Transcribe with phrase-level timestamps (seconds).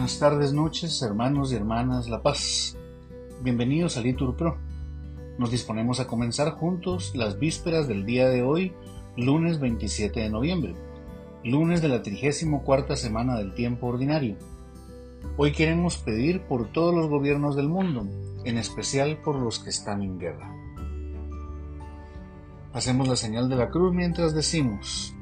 [0.00, 2.74] Buenas tardes, noches, hermanos y hermanas La Paz.
[3.42, 4.56] Bienvenidos a Litur Pro.
[5.36, 8.72] Nos disponemos a comenzar juntos las vísperas del día de hoy,
[9.18, 10.74] lunes 27 de noviembre,
[11.44, 14.38] lunes de la 34 semana del tiempo ordinario.
[15.36, 18.08] Hoy queremos pedir por todos los gobiernos del mundo,
[18.46, 20.50] en especial por los que están en guerra.
[22.72, 25.14] Hacemos la señal de la cruz mientras decimos,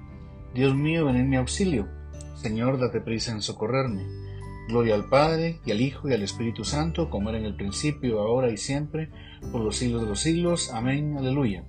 [0.55, 1.89] Dios mío, ven en mi auxilio.
[2.37, 4.28] Señor, date prisa en socorrerme.
[4.69, 8.21] Gloria al Padre, y al Hijo, y al Espíritu Santo, como era en el principio,
[8.21, 9.09] ahora y siempre,
[9.51, 10.71] por los siglos de los siglos.
[10.73, 11.17] Amén.
[11.17, 11.65] Aleluya.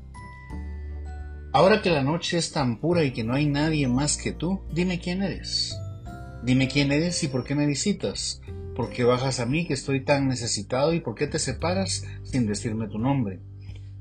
[1.54, 4.62] Ahora que la noche es tan pura y que no hay nadie más que tú,
[4.74, 5.80] dime quién eres.
[6.44, 8.42] Dime quién eres y por qué me visitas.
[8.76, 12.46] ¿Por qué bajas a mí que estoy tan necesitado y por qué te separas sin
[12.46, 13.40] decirme tu nombre?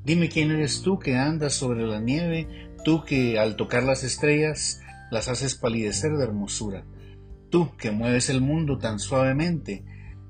[0.04, 2.48] Dime quién eres tú que andas sobre la nieve,
[2.84, 4.80] tú que al tocar las estrellas
[5.10, 6.84] las haces palidecer de hermosura,
[7.50, 9.84] tú que mueves el mundo tan suavemente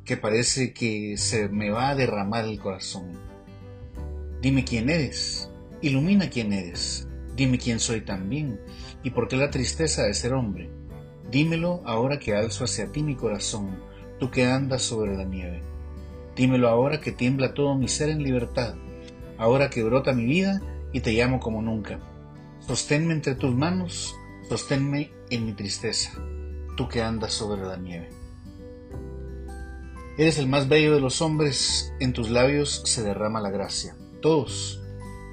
[0.04, 3.12] que parece que se me va a derramar el corazón.
[4.40, 5.50] Dime quién eres,
[5.82, 8.60] ilumina quién eres, dime quién soy también
[9.02, 10.70] y por qué la tristeza de ser hombre.
[11.30, 13.78] Dímelo ahora que alzo hacia ti mi corazón,
[14.18, 15.62] tú que andas sobre la nieve.
[16.36, 18.76] Dímelo ahora que tiembla todo mi ser en libertad,
[19.36, 21.98] ahora que brota mi vida y te llamo como nunca.
[22.60, 24.14] Sosténme entre tus manos,
[24.48, 26.12] sosténme en mi tristeza,
[26.78, 28.08] tú que andas sobre la nieve.
[30.16, 33.96] Eres el más bello de los hombres, en tus labios se derrama la gracia.
[34.22, 34.80] Todos,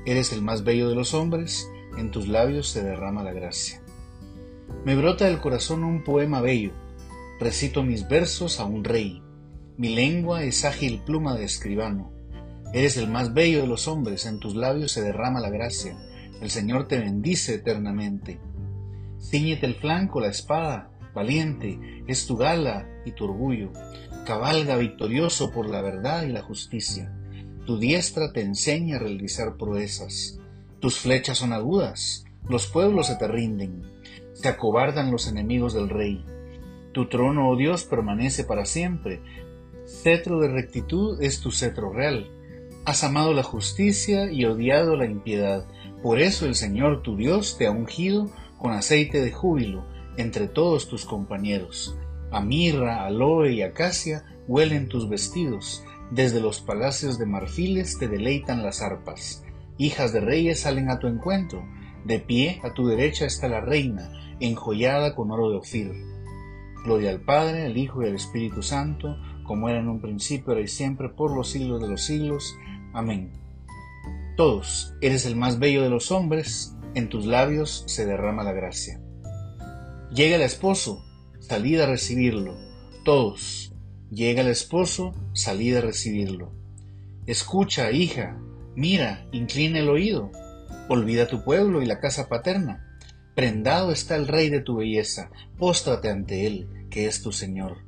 [0.07, 3.79] eres el más bello de los hombres, en tus labios se derrama la gracia.
[4.85, 6.71] Me brota del corazón un poema bello,
[7.39, 9.21] recito mis versos a un rey.
[9.77, 12.11] Mi lengua es ágil pluma de escribano.
[12.73, 15.95] Eres el más bello de los hombres, en tus labios se derrama la gracia.
[16.41, 18.39] El Señor te bendice eternamente.
[19.21, 23.71] Cíñete el flanco, la espada, valiente, es tu gala y tu orgullo.
[24.25, 27.11] Cabalga victorioso por la verdad y la justicia.
[27.65, 30.39] Tu diestra te enseña a realizar proezas.
[30.79, 33.81] Tus flechas son agudas, los pueblos se te rinden.
[34.33, 36.23] Se acobardan los enemigos del rey.
[36.91, 39.21] Tu trono, oh Dios, permanece para siempre.
[39.85, 42.29] Cetro de rectitud es tu cetro real.
[42.85, 45.65] Has amado la justicia y odiado la impiedad.
[46.03, 50.87] Por eso el Señor tu Dios te ha ungido con aceite de júbilo entre todos
[50.87, 51.97] tus compañeros.
[52.31, 55.83] A mirra, aloe y acacia huelen tus vestidos.
[56.11, 59.43] Desde los palacios de marfiles te deleitan las arpas.
[59.77, 61.65] Hijas de reyes salen a tu encuentro.
[62.05, 65.91] De pie a tu derecha está la reina, enjollada con oro de Ofir.
[66.83, 70.61] Gloria al Padre, al Hijo y al Espíritu Santo, como era en un principio, ahora
[70.61, 72.55] y siempre, por los siglos de los siglos.
[72.93, 73.33] Amén.
[74.37, 79.01] Todos, eres el más bello de los hombres, en tus labios se derrama la gracia.
[80.15, 81.03] Llega el esposo,
[81.41, 82.55] salid a recibirlo.
[83.03, 83.73] Todos,
[84.09, 86.53] llega el esposo, salid a recibirlo.
[87.25, 88.39] Escucha, hija,
[88.77, 90.31] mira, inclina el oído.
[90.87, 92.97] Olvida tu pueblo y la casa paterna.
[93.35, 97.79] Prendado está el rey de tu belleza, póstrate ante él, que es tu Señor.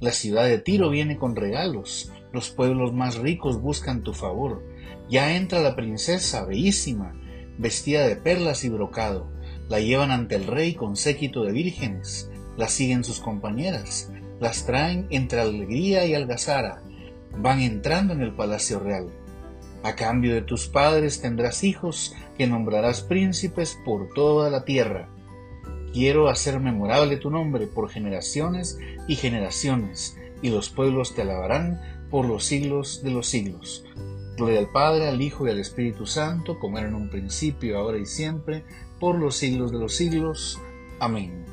[0.00, 4.62] La ciudad de Tiro viene con regalos, los pueblos más ricos buscan tu favor.
[5.08, 7.14] Ya entra la princesa, bellísima,
[7.56, 9.32] vestida de perlas y brocado.
[9.70, 12.28] La llevan ante el rey con séquito de vírgenes.
[12.56, 14.10] La siguen sus compañeras.
[14.40, 16.82] Las traen entre alegría y algazara.
[17.38, 19.10] Van entrando en el palacio real.
[19.84, 25.08] A cambio de tus padres tendrás hijos que nombrarás príncipes por toda la tierra.
[25.92, 28.76] Quiero hacer memorable tu nombre por generaciones
[29.06, 33.84] y generaciones, y los pueblos te alabarán por los siglos de los siglos.
[34.40, 37.98] Gloria al Padre, al Hijo y al Espíritu Santo, como era en un principio, ahora
[37.98, 38.64] y siempre,
[38.98, 40.58] por los siglos de los siglos.
[40.98, 41.44] Amén.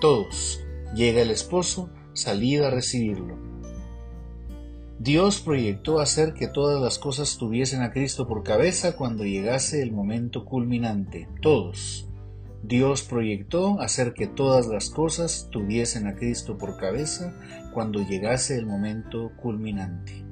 [0.00, 0.60] Todos,
[0.92, 3.38] llega el esposo, salid a recibirlo.
[4.98, 9.92] Dios proyectó hacer que todas las cosas tuviesen a Cristo por cabeza cuando llegase el
[9.92, 11.28] momento culminante.
[11.42, 12.08] Todos.
[12.64, 17.36] Dios proyectó hacer que todas las cosas tuviesen a Cristo por cabeza
[17.72, 20.31] cuando llegase el momento culminante.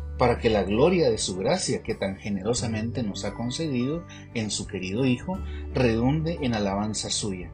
[0.21, 4.67] para que la gloria de su gracia que tan generosamente nos ha concedido en su
[4.67, 5.39] querido Hijo
[5.73, 7.51] redunde en alabanza suya.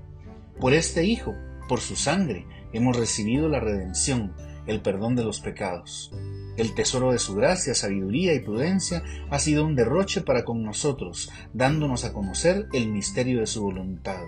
[0.59, 1.33] Por este Hijo,
[1.69, 4.33] por su sangre, hemos recibido la redención,
[4.65, 6.11] el perdón de los pecados.
[6.57, 11.31] El tesoro de su gracia, sabiduría y prudencia ha sido un derroche para con nosotros,
[11.53, 14.25] dándonos a conocer el misterio de su voluntad.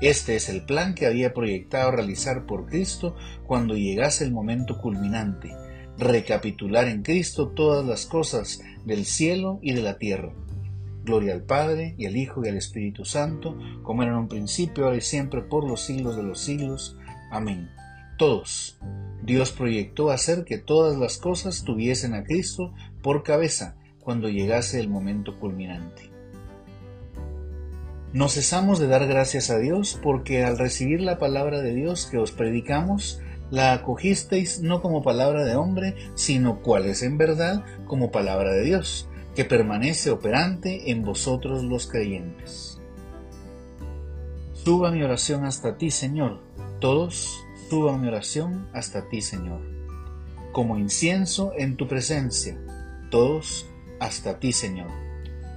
[0.00, 3.14] Este es el plan que había proyectado realizar por Cristo
[3.46, 5.52] cuando llegase el momento culminante,
[6.02, 10.32] recapitular en Cristo todas las cosas del cielo y de la tierra.
[11.04, 14.84] Gloria al Padre, y al Hijo, y al Espíritu Santo, como era en un principio,
[14.84, 16.96] ahora y siempre, por los siglos de los siglos.
[17.30, 17.70] Amén.
[18.18, 18.78] Todos.
[19.22, 22.72] Dios proyectó hacer que todas las cosas tuviesen a Cristo
[23.02, 26.10] por cabeza cuando llegase el momento culminante.
[28.12, 32.18] No cesamos de dar gracias a Dios porque al recibir la palabra de Dios que
[32.18, 33.20] os predicamos,
[33.52, 38.62] la acogisteis no como palabra de hombre, sino cual es en verdad como palabra de
[38.62, 42.80] Dios, que permanece operante en vosotros los creyentes.
[44.54, 46.40] Suba mi oración hasta ti, Señor.
[46.80, 49.60] Todos suba mi oración hasta ti, Señor.
[50.52, 52.58] Como incienso en tu presencia.
[53.10, 53.66] Todos
[54.00, 54.88] hasta ti, Señor.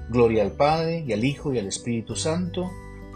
[0.10, 2.70] Gloria al Padre y al Hijo y al Espíritu Santo.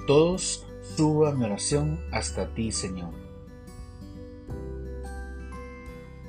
[0.07, 0.65] Todos
[0.95, 3.28] suba mi oración hasta ti, Señor.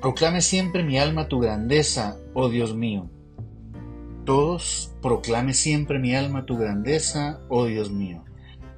[0.01, 3.11] Proclame siempre mi alma tu grandeza, oh Dios mío.
[4.25, 8.25] Todos proclame siempre mi alma tu grandeza, oh Dios mío.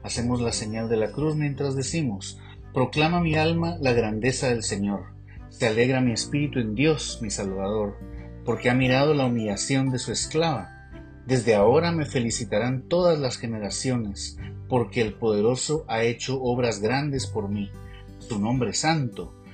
[0.02, 2.40] Hacemos la señal de la cruz mientras decimos,
[2.74, 5.14] proclama mi alma la grandeza del Señor.
[5.48, 7.98] Se alegra mi espíritu en Dios, mi Salvador,
[8.44, 10.90] porque ha mirado la humillación de su esclava.
[11.24, 14.38] Desde ahora me felicitarán todas las generaciones,
[14.68, 17.70] porque el poderoso ha hecho obras grandes por mí.
[18.18, 19.36] Su nombre es santo,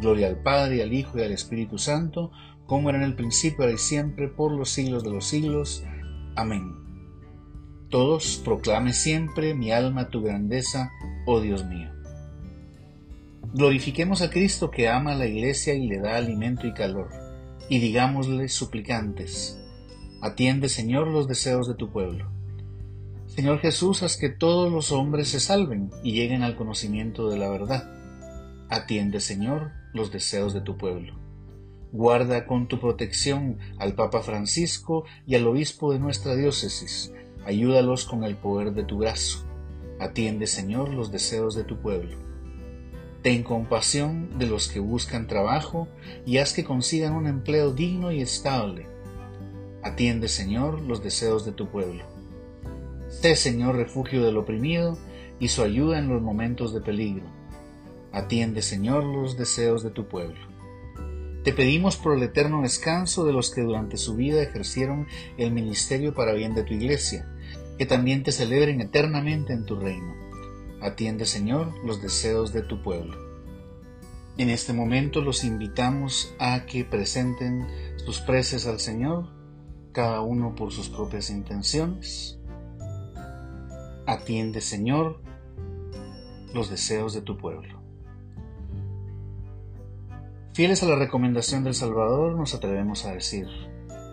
[0.00, 2.30] Gloria al Padre, al Hijo y al Espíritu Santo,
[2.66, 5.84] como era en el principio, ahora y siempre, por los siglos de los siglos.
[6.34, 6.74] Amén.
[7.88, 10.90] Todos proclame siempre mi alma tu grandeza,
[11.24, 11.90] oh Dios mío.
[13.54, 17.08] Glorifiquemos a Cristo que ama a la iglesia y le da alimento y calor,
[17.70, 19.58] y digámosle suplicantes,
[20.20, 22.30] atiende Señor los deseos de tu pueblo.
[23.26, 27.48] Señor Jesús, haz que todos los hombres se salven y lleguen al conocimiento de la
[27.48, 27.90] verdad.
[28.68, 31.14] Atiende Señor los deseos de tu pueblo.
[31.92, 37.12] Guarda con tu protección al Papa Francisco y al obispo de nuestra diócesis.
[37.44, 39.46] Ayúdalos con el poder de tu brazo.
[39.98, 42.16] Atiende, Señor, los deseos de tu pueblo.
[43.22, 45.88] Ten compasión de los que buscan trabajo
[46.26, 48.86] y haz que consigan un empleo digno y estable.
[49.82, 52.04] Atiende, Señor, los deseos de tu pueblo.
[53.08, 54.98] Sé, Señor, refugio del oprimido
[55.38, 57.24] y su ayuda en los momentos de peligro.
[58.16, 60.40] Atiende, Señor, los deseos de tu pueblo.
[61.44, 66.14] Te pedimos por el eterno descanso de los que durante su vida ejercieron el ministerio
[66.14, 67.30] para bien de tu iglesia,
[67.76, 70.14] que también te celebren eternamente en tu reino.
[70.80, 73.18] Atiende, Señor, los deseos de tu pueblo.
[74.38, 77.66] En este momento los invitamos a que presenten
[77.96, 79.28] sus preces al Señor,
[79.92, 82.38] cada uno por sus propias intenciones.
[84.06, 85.20] Atiende, Señor,
[86.54, 87.85] los deseos de tu pueblo.
[90.56, 93.46] Fieles a la recomendación del Salvador, nos atrevemos a decir,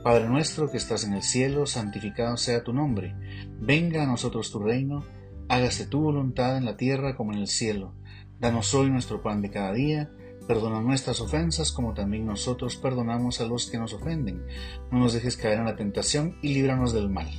[0.04, 3.16] Padre nuestro que estás en el cielo, santificado sea tu nombre,
[3.62, 5.06] venga a nosotros tu reino,
[5.48, 7.94] hágase tu voluntad en la tierra como en el cielo.
[8.42, 10.12] Danos hoy nuestro pan de cada día,
[10.46, 14.46] perdona nuestras ofensas como también nosotros perdonamos a los que nos ofenden.
[14.92, 17.30] No nos dejes caer en la tentación y líbranos del mal.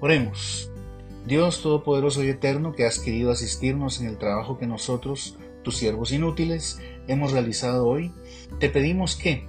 [0.00, 0.72] Oremos.
[1.24, 6.12] Dios Todopoderoso y Eterno, que has querido asistirnos en el trabajo que nosotros, tus siervos
[6.12, 8.12] inútiles, hemos realizado hoy,
[8.60, 9.48] te pedimos que,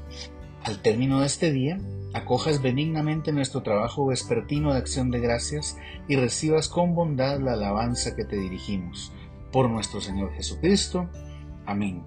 [0.64, 1.78] al término de este día,
[2.12, 8.16] acojas benignamente nuestro trabajo vespertino de acción de gracias y recibas con bondad la alabanza
[8.16, 9.14] que te dirigimos.
[9.52, 11.08] Por nuestro Señor Jesucristo.
[11.68, 12.04] Amén.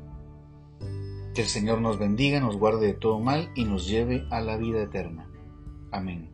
[1.32, 4.56] Que el Señor nos bendiga, nos guarde de todo mal y nos lleve a la
[4.56, 5.30] vida eterna.
[5.92, 6.32] Amén.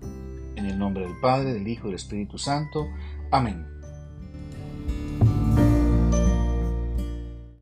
[0.56, 2.86] En el nombre del Padre, del Hijo y del Espíritu Santo.
[3.30, 3.75] Amén.